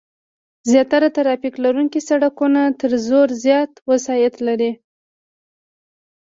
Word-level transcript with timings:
زیات 0.71 0.93
ترافیک 1.17 1.53
لرونکي 1.63 1.99
سرکونه 2.07 2.61
تر 2.79 2.91
زرو 3.05 3.35
زیات 3.43 3.71
وسایط 3.89 4.35
لري 4.47 4.71